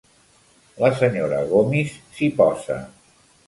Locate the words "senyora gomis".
1.03-1.95